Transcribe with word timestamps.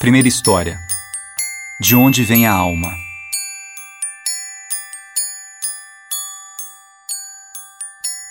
Primeira 0.00 0.26
história: 0.26 0.80
De 1.78 1.94
onde 1.94 2.24
vem 2.24 2.46
a 2.46 2.52
alma? 2.54 2.90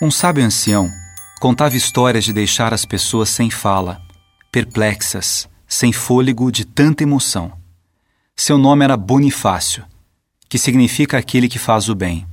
Um 0.02 0.10
sábio 0.10 0.44
ancião 0.44 0.92
contava 1.40 1.78
histórias 1.78 2.26
de 2.26 2.34
deixar 2.34 2.74
as 2.74 2.86
pessoas 2.86 3.30
sem 3.30 3.52
fala, 3.52 4.02
perplexas, 4.52 5.48
sem 5.68 5.94
fôlego 5.94 6.52
de 6.52 6.66
tanta 6.66 7.04
emoção. 7.04 7.54
Seu 8.36 8.58
nome 8.58 8.84
era 8.84 8.98
Bonifácio, 8.98 9.86
que 10.50 10.58
significa 10.58 11.20
aquele 11.20 11.48
que 11.48 11.60
faz 11.60 11.88
o 11.88 11.94
bem. 11.94 12.26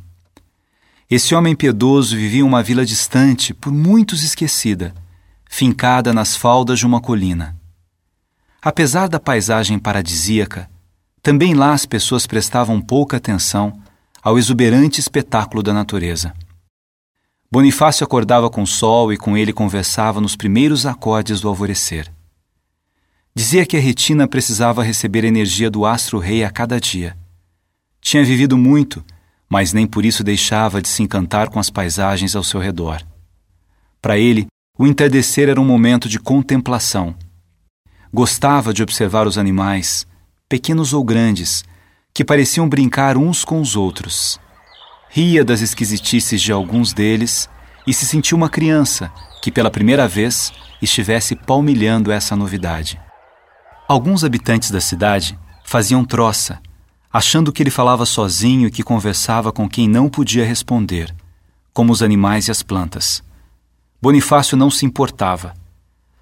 Esse 1.11 1.35
homem 1.35 1.55
piedoso 1.55 2.17
vivia 2.17 2.41
em 2.41 2.43
uma 2.43 2.63
vila 2.63 2.87
distante, 2.87 3.53
por 3.53 3.71
muitos 3.71 4.23
esquecida, 4.23 4.95
fincada 5.47 6.15
nas 6.15 6.35
faldas 6.35 6.79
de 6.79 6.87
uma 6.87 7.03
colina. 7.03 7.55
Apesar 8.63 9.09
da 9.09 9.21
paisagem 9.21 9.79
paradisíaca, 9.79 10.69
também 11.23 11.55
lá 11.55 11.73
as 11.73 11.87
pessoas 11.87 12.27
prestavam 12.27 12.81
pouca 12.81 13.17
atenção 13.17 13.81
ao 14.23 14.39
exuberante 14.39 15.01
espetáculo 15.01 15.63
da 15.63 15.73
natureza. 15.73 16.33
Bonifácio 17.51 18.05
acordava 18.05 18.51
com 18.51 18.63
o 18.63 18.67
sol 18.67 19.13
e 19.13 19.17
com 19.17 19.37
ele 19.37 19.53
conversava 19.53 20.21
nos 20.21 20.35
primeiros 20.35 20.85
acordes 20.85 21.41
do 21.41 21.49
alvorecer. 21.49 22.13
Dizia 23.35 23.65
que 23.67 23.77
a 23.77 23.81
retina 23.81 24.27
precisava 24.27 24.83
receber 24.83 25.25
energia 25.25 25.71
do 25.71 25.85
astro-rei 25.85 26.43
a 26.43 26.51
cada 26.51 26.81
dia. 26.81 27.17
Tinha 28.01 28.25
vivido 28.25 28.57
muito, 28.57 29.05
mas 29.49 29.73
nem 29.73 29.87
por 29.87 30.05
isso 30.05 30.25
deixava 30.25 30.81
de 30.81 30.89
se 30.89 31.03
encantar 31.03 31.49
com 31.49 31.59
as 31.59 31.71
paisagens 31.71 32.35
ao 32.35 32.43
seu 32.43 32.61
redor. 32.61 33.03
Para 34.01 34.19
ele, 34.19 34.47
o 34.79 34.87
entardecer 34.87 35.49
era 35.49 35.61
um 35.61 35.65
momento 35.65 36.09
de 36.09 36.19
contemplação. 36.19 37.15
Gostava 38.17 38.73
de 38.73 38.83
observar 38.83 39.27
os 39.27 39.37
animais, 39.37 40.07
pequenos 40.49 40.95
ou 40.95 41.05
grandes, 41.05 41.63
que 42.15 42.25
pareciam 42.25 42.67
brincar 42.67 43.15
uns 43.19 43.45
com 43.45 43.61
os 43.61 43.77
outros. 43.77 44.41
Ria 45.11 45.45
das 45.45 45.61
esquisitices 45.61 46.41
de 46.41 46.51
alguns 46.51 46.95
deles 46.95 47.47
e 47.87 47.93
se 47.93 48.07
sentia 48.07 48.35
uma 48.35 48.49
criança 48.49 49.13
que, 49.43 49.53
pela 49.53 49.71
primeira 49.71 50.09
vez, 50.09 50.51
estivesse 50.81 51.37
palmilhando 51.37 52.11
essa 52.11 52.35
novidade. 52.35 52.99
Alguns 53.87 54.25
habitantes 54.25 54.71
da 54.71 54.81
cidade 54.81 55.39
faziam 55.63 56.03
troça 56.03 56.59
achando 57.13 57.53
que 57.53 57.63
ele 57.63 57.71
falava 57.71 58.07
sozinho 58.07 58.69
e 58.69 58.71
que 58.71 58.83
conversava 58.83 59.53
com 59.53 59.69
quem 59.69 59.87
não 59.87 60.09
podia 60.09 60.47
responder, 60.47 61.15
como 61.71 61.93
os 61.93 62.03
animais 62.03 62.49
e 62.49 62.51
as 62.51 62.63
plantas. 62.63 63.23
Bonifácio 64.01 64.57
não 64.57 64.71
se 64.71 64.87
importava. 64.87 65.53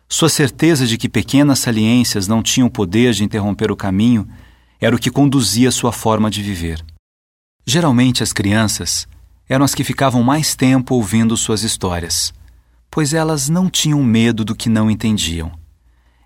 Sua 0.09 0.29
certeza 0.29 0.87
de 0.87 0.97
que 0.97 1.09
pequenas 1.09 1.59
saliências 1.59 2.29
não 2.29 2.43
tinham 2.43 2.69
poder 2.69 3.13
de 3.15 3.25
interromper 3.25 3.71
o 3.71 3.77
caminho 3.77 4.29
era 4.81 4.95
o 4.95 4.99
que 4.99 5.11
conduzia 5.11 5.71
sua 5.71 5.93
forma 5.93 6.31
de 6.31 6.43
viver. 6.43 6.85
Geralmente 7.67 8.23
as 8.23 8.33
crianças 8.33 9.09
eram 9.49 9.65
as 9.65 9.75
que 9.75 9.85
ficavam 9.85 10.23
mais 10.23 10.55
tempo 10.55 10.95
ouvindo 10.95 11.37
suas 11.37 11.63
histórias, 11.63 12.33
pois 12.91 13.13
elas 13.13 13.49
não 13.49 13.69
tinham 13.69 14.03
medo 14.03 14.45
do 14.45 14.55
que 14.55 14.69
não 14.69 14.91
entendiam. 14.91 15.53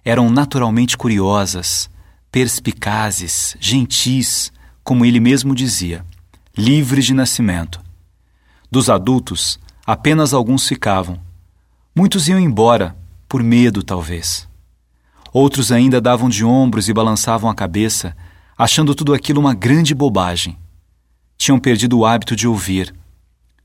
Eram 0.05 0.31
naturalmente 0.31 0.97
curiosas, 0.97 1.89
perspicazes, 2.31 3.57
gentis, 3.61 4.53
como 4.83 5.05
ele 5.05 5.21
mesmo 5.21 5.55
dizia, 5.55 6.05
livres 6.57 7.07
de 7.07 7.15
nascimento. 7.15 7.81
Dos 8.71 8.91
adultos, 8.91 9.59
apenas 9.87 10.33
alguns 10.33 10.67
ficavam. 10.67 11.21
Muitos 11.95 12.29
iam 12.29 12.39
embora, 12.39 12.97
por 13.29 13.43
medo, 13.43 13.83
talvez. 13.83 14.49
Outros 15.33 15.71
ainda 15.71 16.01
davam 16.01 16.29
de 16.29 16.45
ombros 16.45 16.89
e 16.89 16.93
balançavam 16.93 17.51
a 17.51 17.55
cabeça, 17.55 18.17
achando 18.57 18.95
tudo 18.95 19.13
aquilo 19.13 19.41
uma 19.41 19.55
grande 19.55 19.95
bobagem. 19.95 20.59
Tinham 21.37 21.59
perdido 21.61 21.99
o 21.99 22.07
hábito 22.07 22.35
de 22.35 22.49
ouvir. 22.49 22.95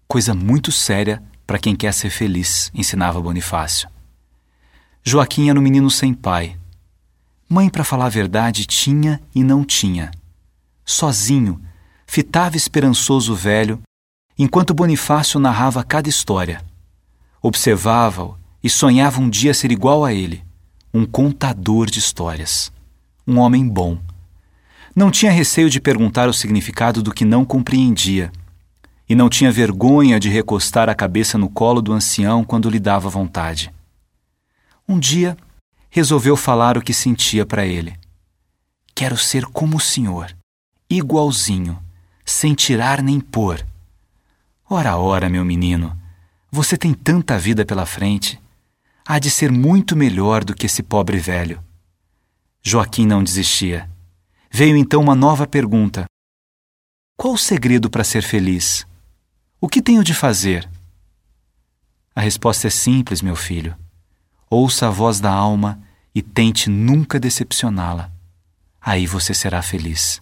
Coisa 0.07 0.33
muito 0.33 0.71
séria 0.71 1.23
para 1.47 1.57
quem 1.57 1.75
quer 1.75 1.93
ser 1.93 2.09
feliz, 2.09 2.69
ensinava 2.73 3.21
Bonifácio. 3.21 3.89
Joaquim 5.03 5.49
era 5.49 5.59
um 5.59 5.63
menino 5.63 5.89
sem 5.89 6.13
pai. 6.13 6.57
Mãe, 7.49 7.69
para 7.69 7.83
falar 7.83 8.05
a 8.05 8.09
verdade, 8.09 8.65
tinha 8.65 9.21
e 9.33 9.43
não 9.43 9.63
tinha 9.63 10.11
sozinho, 10.85 11.61
fitava 12.05 12.57
esperançoso 12.57 13.33
o 13.33 13.35
velho, 13.35 13.81
enquanto 14.37 14.73
Bonifácio 14.73 15.39
narrava 15.39 15.83
cada 15.83 16.09
história. 16.09 16.63
Observava-o 17.41 18.37
e 18.63 18.69
sonhava 18.69 19.19
um 19.19 19.29
dia 19.29 19.53
ser 19.53 19.71
igual 19.71 20.05
a 20.05 20.13
ele, 20.13 20.43
um 20.93 21.05
contador 21.05 21.89
de 21.89 21.99
histórias, 21.99 22.71
um 23.27 23.39
homem 23.39 23.67
bom. 23.67 23.99
Não 24.95 25.11
tinha 25.11 25.31
receio 25.31 25.69
de 25.69 25.81
perguntar 25.81 26.29
o 26.29 26.33
significado 26.33 27.03
do 27.03 27.13
que 27.13 27.25
não 27.25 27.43
compreendia, 27.43 28.31
e 29.09 29.15
não 29.15 29.29
tinha 29.29 29.51
vergonha 29.51 30.19
de 30.19 30.29
recostar 30.29 30.87
a 30.87 30.95
cabeça 30.95 31.37
no 31.37 31.49
colo 31.49 31.81
do 31.81 31.91
ancião 31.91 32.43
quando 32.43 32.69
lhe 32.69 32.79
dava 32.79 33.09
vontade. 33.09 33.73
Um 34.87 34.97
dia, 34.97 35.35
resolveu 35.89 36.37
falar 36.37 36.77
o 36.77 36.81
que 36.81 36.93
sentia 36.93 37.45
para 37.45 37.65
ele. 37.65 37.93
Quero 38.95 39.17
ser 39.17 39.45
como 39.45 39.77
o 39.77 39.81
senhor 39.81 40.33
igualzinho, 40.89 41.81
sem 42.25 42.53
tirar 42.53 43.01
nem 43.01 43.19
pôr. 43.19 43.65
Ora, 44.69 44.97
ora, 44.97 45.29
meu 45.29 45.43
menino, 45.43 45.97
você 46.51 46.77
tem 46.77 46.93
tanta 46.93 47.37
vida 47.37 47.65
pela 47.65 47.85
frente. 47.85 48.39
Há 49.05 49.19
de 49.19 49.29
ser 49.29 49.51
muito 49.51 49.97
melhor 49.97 50.45
do 50.45 50.55
que 50.55 50.65
esse 50.65 50.81
pobre 50.81 51.17
velho. 51.17 51.61
Joaquim 52.61 53.05
não 53.05 53.21
desistia. 53.21 53.89
Veio 54.49 54.77
então 54.77 55.01
uma 55.01 55.13
nova 55.13 55.45
pergunta: 55.45 56.05
Qual 57.17 57.33
o 57.33 57.37
segredo 57.37 57.89
para 57.89 58.05
ser 58.05 58.23
feliz? 58.23 58.87
O 59.59 59.67
que 59.67 59.81
tenho 59.81 60.03
de 60.03 60.13
fazer? 60.13 60.69
A 62.15 62.21
resposta 62.21 62.67
é 62.67 62.69
simples, 62.69 63.21
meu 63.21 63.35
filho. 63.35 63.75
Ouça 64.49 64.87
a 64.87 64.91
voz 64.91 65.19
da 65.19 65.31
alma 65.31 65.81
e 66.15 66.21
tente 66.21 66.69
nunca 66.69 67.19
decepcioná-la. 67.19 68.09
Aí 68.79 69.05
você 69.05 69.33
será 69.33 69.61
feliz. 69.61 70.21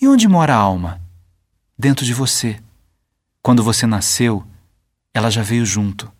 E 0.00 0.06
onde 0.06 0.28
mora 0.28 0.54
a 0.54 0.58
alma? 0.58 1.00
Dentro 1.76 2.04
de 2.04 2.14
você. 2.14 2.60
Quando 3.42 3.62
você 3.62 3.86
nasceu, 3.86 4.46
ela 5.12 5.30
já 5.30 5.42
veio 5.42 5.64
junto. 5.66 6.12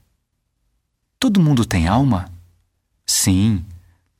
Todo 1.19 1.41
mundo 1.41 1.65
tem 1.65 1.89
alma? 1.89 2.31
Sim, 3.07 3.65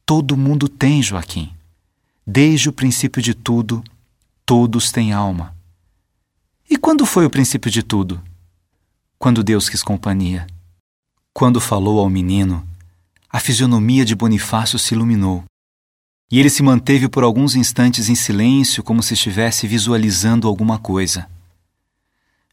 todo 0.05 0.37
mundo 0.37 0.69
tem, 0.69 1.03
Joaquim. 1.03 1.53
Desde 2.27 2.69
o 2.69 2.73
princípio 2.73 3.21
de 3.21 3.35
tudo, 3.35 3.85
todos 4.45 4.91
têm 4.91 5.13
alma. 5.13 5.55
E 6.69 6.77
quando 6.77 7.05
foi 7.05 7.27
o 7.27 7.31
princípio 7.31 7.71
de 7.71 7.83
tudo? 7.83 8.21
Quando 9.19 9.45
Deus 9.45 9.69
quis 9.69 9.83
companhia. 9.83 10.47
Quando 11.33 11.61
falou 11.61 12.01
ao 12.01 12.09
menino, 12.09 12.67
a 13.29 13.39
fisionomia 13.39 14.05
de 14.05 14.15
Bonifácio 14.15 14.79
se 14.79 14.95
iluminou. 14.95 15.45
E 16.31 16.41
ele 16.41 16.51
se 16.51 16.63
manteve 16.63 17.09
por 17.09 17.23
alguns 17.23 17.55
instantes 17.55 18.09
em 18.09 18.15
silêncio, 18.15 18.83
como 18.83 19.03
se 19.03 19.15
estivesse 19.15 19.67
visualizando 19.67 20.49
alguma 20.49 20.79
coisa. 20.79 21.29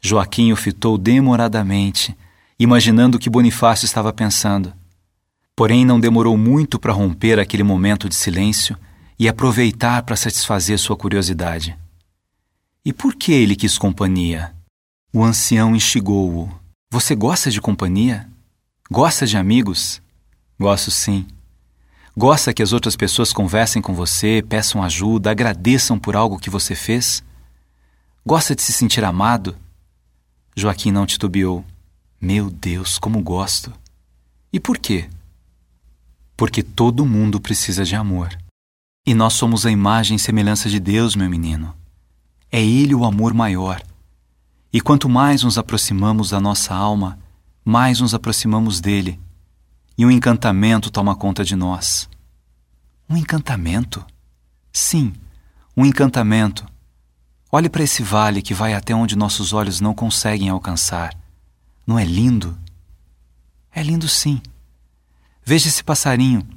Joaquim 0.02 0.52
o 0.52 0.56
fitou 0.56 0.98
demoradamente, 0.98 2.16
imaginando 2.64 3.18
o 3.18 3.20
que 3.20 3.30
Bonifácio 3.30 3.86
estava 3.86 4.14
pensando. 4.14 4.74
Porém, 5.56 5.86
não 5.86 6.00
demorou 6.00 6.38
muito 6.38 6.80
para 6.80 6.94
romper 6.94 7.40
aquele 7.40 7.64
momento 7.64 8.10
de 8.10 8.16
silêncio 8.16 8.78
e 9.20 9.28
aproveitar 9.28 10.02
para 10.04 10.16
satisfazer 10.16 10.80
sua 10.80 10.96
curiosidade. 10.96 11.78
E 12.84 12.92
por 12.92 13.16
que 13.16 13.32
ele 13.32 13.56
quis 13.56 13.78
companhia? 13.78 14.54
O 15.14 15.24
ancião 15.24 15.76
instigou-o. 15.76 16.50
Você 16.90 17.16
gosta 17.16 17.52
de 17.52 17.62
companhia? 17.62 18.28
Gosta 18.90 19.28
de 19.28 19.38
amigos? 19.38 20.02
Gosto 20.60 20.90
sim. 20.90 21.28
Gosta 22.16 22.54
que 22.54 22.64
as 22.64 22.74
outras 22.74 22.96
pessoas 22.96 23.34
conversem 23.34 23.82
com 23.82 23.94
você, 23.94 24.44
peçam 24.48 24.84
ajuda, 24.84 25.32
agradeçam 25.32 25.98
por 25.98 26.16
algo 26.16 26.40
que 26.40 26.50
você 26.50 26.76
fez? 26.76 27.24
Gosta 28.26 28.56
de 28.56 28.62
se 28.62 28.72
sentir 28.72 29.04
amado? 29.04 29.56
Joaquim 30.56 30.92
não 30.92 31.06
titubeou. 31.06 31.66
Meu 32.26 32.50
Deus, 32.50 32.98
como 32.98 33.22
gosto. 33.22 33.74
E 34.54 34.58
por 34.58 34.78
quê? 34.78 35.10
Porque 36.38 36.64
todo 36.64 37.06
mundo 37.06 37.38
precisa 37.38 37.84
de 37.84 37.98
amor. 37.98 38.30
E 39.06 39.14
nós 39.14 39.34
somos 39.34 39.66
a 39.66 39.72
imagem 39.72 40.16
e 40.16 40.20
semelhança 40.20 40.70
de 40.70 40.80
Deus, 40.80 41.18
meu 41.18 41.30
menino. 41.30 41.76
É 42.50 42.64
Ele 42.64 42.96
o 42.96 43.04
amor 43.04 43.34
maior. 43.34 43.84
E 44.72 44.80
quanto 44.80 45.10
mais 45.10 45.44
nos 45.44 45.58
aproximamos 45.58 46.30
da 46.30 46.40
nossa 46.40 46.74
alma, 46.74 47.20
mais 47.66 48.00
nos 48.00 48.14
aproximamos 48.14 48.80
dele 48.80 49.20
e 49.98 50.06
um 50.06 50.10
encantamento 50.10 50.90
toma 50.90 51.18
conta 51.18 51.44
de 51.44 51.58
nós. 51.58 52.10
Um 53.10 53.18
encantamento? 53.18 54.02
Sim, 54.72 55.12
um 55.76 55.86
encantamento. 55.86 56.66
Olhe 57.52 57.68
para 57.68 57.84
esse 57.84 58.02
vale 58.02 58.42
que 58.42 58.54
vai 58.54 58.74
até 58.74 58.96
onde 58.96 59.14
nossos 59.14 59.52
olhos 59.52 59.82
não 59.82 59.94
conseguem 59.94 60.48
alcançar. 60.48 61.22
Não 61.86 62.00
é 62.00 62.06
lindo? 62.06 62.58
É 63.74 63.84
lindo 63.84 64.08
sim. 64.08 64.42
Veja 65.44 65.68
esse 65.68 65.84
passarinho. 65.84 66.48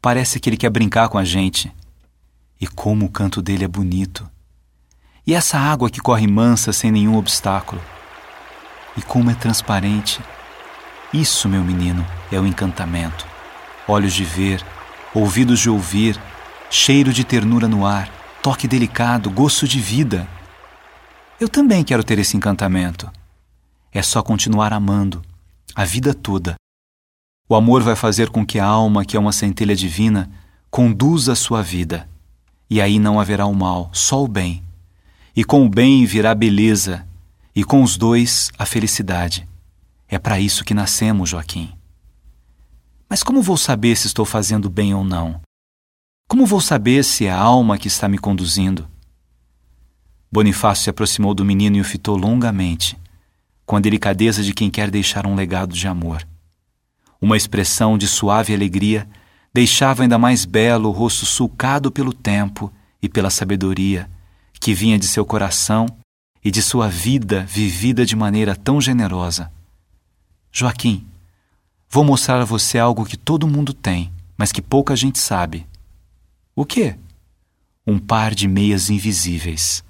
Parece 0.00 0.38
que 0.38 0.48
ele 0.48 0.56
quer 0.56 0.70
brincar 0.70 1.08
com 1.08 1.18
a 1.18 1.24
gente. 1.24 1.72
E 2.60 2.66
como 2.66 3.06
o 3.06 3.10
canto 3.10 3.42
dele 3.42 3.64
é 3.64 3.68
bonito. 3.68 4.30
E 5.26 5.34
essa 5.34 5.58
água 5.58 5.90
que 5.90 6.00
corre 6.00 6.26
mansa 6.26 6.72
sem 6.72 6.90
nenhum 6.90 7.16
obstáculo. 7.16 7.82
E 8.96 9.02
como 9.02 9.30
é 9.30 9.34
transparente. 9.34 10.20
Isso, 11.12 11.48
meu 11.48 11.64
menino, 11.64 12.06
é 12.30 12.38
o 12.38 12.46
encantamento. 12.46 13.26
Olhos 13.86 14.14
de 14.14 14.24
ver, 14.24 14.64
ouvidos 15.14 15.58
de 15.60 15.70
ouvir, 15.70 16.20
cheiro 16.70 17.12
de 17.12 17.24
ternura 17.24 17.66
no 17.66 17.86
ar, 17.86 18.08
toque 18.42 18.68
delicado, 18.68 19.30
gosto 19.30 19.66
de 19.66 19.80
vida. 19.80 20.28
Eu 21.40 21.48
também 21.48 21.82
quero 21.82 22.04
ter 22.04 22.18
esse 22.18 22.36
encantamento. 22.36 23.10
É 23.92 24.02
só 24.02 24.22
continuar 24.22 24.72
amando, 24.72 25.22
a 25.74 25.84
vida 25.84 26.12
toda. 26.12 26.56
O 27.48 27.54
amor 27.54 27.82
vai 27.82 27.96
fazer 27.96 28.28
com 28.28 28.44
que 28.44 28.58
a 28.58 28.64
alma, 28.66 29.04
que 29.04 29.16
é 29.16 29.20
uma 29.20 29.32
centelha 29.32 29.74
divina, 29.74 30.30
conduza 30.70 31.32
a 31.32 31.36
sua 31.36 31.62
vida. 31.62 32.08
E 32.68 32.80
aí 32.80 32.98
não 32.98 33.18
haverá 33.18 33.46
o 33.46 33.54
mal, 33.54 33.90
só 33.92 34.22
o 34.22 34.28
bem. 34.28 34.62
E 35.34 35.42
com 35.42 35.64
o 35.64 35.68
bem 35.68 36.04
virá 36.04 36.32
a 36.32 36.34
beleza, 36.34 37.06
e 37.54 37.64
com 37.64 37.82
os 37.82 37.96
dois 37.96 38.50
a 38.58 38.66
felicidade. 38.66 39.48
É 40.06 40.18
para 40.18 40.38
isso 40.38 40.64
que 40.64 40.74
nascemos, 40.74 41.30
Joaquim. 41.30 41.72
Mas 43.08 43.22
como 43.22 43.40
vou 43.40 43.56
saber 43.56 43.96
se 43.96 44.06
estou 44.06 44.26
fazendo 44.26 44.68
bem 44.68 44.92
ou 44.92 45.02
não? 45.02 45.40
Como 46.28 46.44
vou 46.44 46.60
saber 46.60 47.02
se 47.02 47.24
é 47.24 47.30
a 47.30 47.38
alma 47.38 47.78
que 47.78 47.88
está 47.88 48.06
me 48.06 48.18
conduzindo? 48.18 48.86
Bonifácio 50.30 50.84
se 50.84 50.90
aproximou 50.90 51.32
do 51.32 51.44
menino 51.44 51.76
e 51.76 51.80
o 51.80 51.84
fitou 51.84 52.16
longamente, 52.16 52.98
com 53.68 53.76
a 53.76 53.80
delicadeza 53.80 54.42
de 54.42 54.54
quem 54.54 54.70
quer 54.70 54.90
deixar 54.90 55.26
um 55.26 55.34
legado 55.34 55.74
de 55.74 55.86
amor. 55.86 56.26
Uma 57.20 57.36
expressão 57.36 57.98
de 57.98 58.08
suave 58.08 58.54
alegria 58.54 59.06
deixava 59.52 60.02
ainda 60.02 60.16
mais 60.16 60.46
belo 60.46 60.88
o 60.88 60.92
rosto 60.92 61.26
sulcado 61.26 61.90
pelo 61.90 62.14
tempo 62.14 62.72
e 63.02 63.10
pela 63.10 63.28
sabedoria 63.28 64.08
que 64.58 64.72
vinha 64.72 64.98
de 64.98 65.06
seu 65.06 65.22
coração 65.22 65.86
e 66.42 66.50
de 66.50 66.62
sua 66.62 66.88
vida 66.88 67.44
vivida 67.44 68.06
de 68.06 68.16
maneira 68.16 68.56
tão 68.56 68.80
generosa. 68.80 69.52
Joaquim, 70.50 71.06
vou 71.90 72.04
mostrar 72.04 72.40
a 72.40 72.46
você 72.46 72.78
algo 72.78 73.04
que 73.04 73.18
todo 73.18 73.46
mundo 73.46 73.74
tem, 73.74 74.10
mas 74.34 74.50
que 74.50 74.62
pouca 74.62 74.96
gente 74.96 75.18
sabe. 75.18 75.66
O 76.56 76.64
quê? 76.64 76.96
Um 77.86 77.98
par 77.98 78.34
de 78.34 78.48
meias 78.48 78.88
invisíveis. 78.88 79.84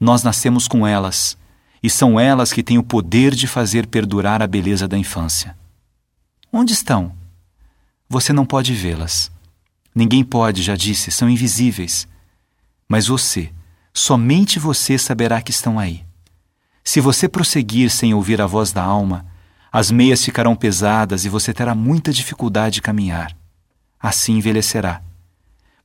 Nós 0.00 0.22
nascemos 0.22 0.68
com 0.68 0.86
elas, 0.86 1.36
e 1.82 1.88
são 1.88 2.18
elas 2.18 2.52
que 2.52 2.62
têm 2.62 2.78
o 2.78 2.82
poder 2.82 3.34
de 3.34 3.46
fazer 3.46 3.86
perdurar 3.86 4.42
a 4.42 4.46
beleza 4.46 4.88
da 4.88 4.98
infância. 4.98 5.56
Onde 6.52 6.72
estão? 6.72 7.12
Você 8.08 8.32
não 8.32 8.46
pode 8.46 8.74
vê-las. 8.74 9.30
Ninguém 9.94 10.24
pode, 10.24 10.62
já 10.62 10.76
disse, 10.76 11.10
são 11.10 11.28
invisíveis. 11.28 12.08
Mas 12.88 13.06
você, 13.06 13.52
somente 13.92 14.58
você 14.58 14.98
saberá 14.98 15.42
que 15.42 15.50
estão 15.50 15.78
aí. 15.78 16.04
Se 16.82 17.00
você 17.00 17.28
prosseguir 17.28 17.90
sem 17.90 18.14
ouvir 18.14 18.40
a 18.40 18.46
voz 18.46 18.72
da 18.72 18.82
alma, 18.82 19.26
as 19.70 19.90
meias 19.90 20.24
ficarão 20.24 20.56
pesadas 20.56 21.24
e 21.24 21.28
você 21.28 21.52
terá 21.52 21.74
muita 21.74 22.12
dificuldade 22.12 22.76
de 22.76 22.82
caminhar. 22.82 23.36
Assim 24.00 24.36
envelhecerá 24.36 25.02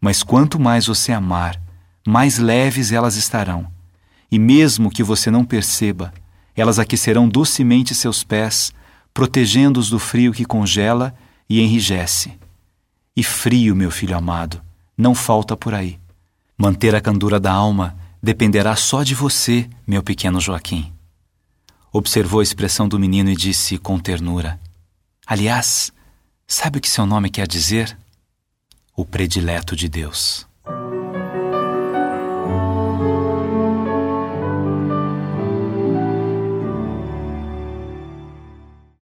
mas 0.04 0.22
quanto 0.22 0.60
mais 0.60 0.86
você 0.86 1.13
amar, 1.13 1.57
mais 2.06 2.38
leves 2.38 2.92
elas 2.92 3.16
estarão. 3.16 3.72
E 4.33 4.39
mesmo 4.39 4.89
que 4.89 5.03
você 5.03 5.30
não 5.30 5.45
perceba, 5.45 6.12
elas 6.56 6.80
aquecerão 6.80 7.30
docemente 7.30 7.94
seus 7.94 8.24
pés, 8.24 8.74
protegendo-os 9.13 9.91
do 9.91 10.00
frio 10.00 10.33
que 10.33 10.44
congela 10.44 11.13
e 11.47 11.62
enrijece. 11.62 12.33
E 13.15 13.24
frio, 13.24 13.75
meu 13.75 13.91
filho 13.91 14.18
amado, 14.18 14.59
não 14.97 15.13
falta 15.13 15.56
por 15.56 15.75
aí. 15.75 16.00
Manter 16.57 16.95
a 16.95 17.00
candura 17.00 17.39
da 17.39 17.51
alma 17.51 17.95
dependerá 18.24 18.75
só 18.75 19.03
de 19.03 19.13
você, 19.13 19.69
meu 19.85 20.01
pequeno 20.01 20.41
Joaquim. 20.41 20.91
Observou 21.91 22.39
a 22.39 22.44
expressão 22.44 22.88
do 22.88 22.97
menino 22.97 23.30
e 23.30 23.35
disse 23.35 23.77
com 23.77 24.00
ternura: 24.00 24.59
Aliás, 25.27 25.94
sabe 26.47 26.80
o 26.80 26.81
que 26.81 26.89
seu 26.89 27.06
nome 27.06 27.30
quer 27.30 27.47
dizer? 27.47 27.95
o 28.95 29.06
predileto 29.06 29.75
de 29.75 29.88
Deus. 29.88 30.47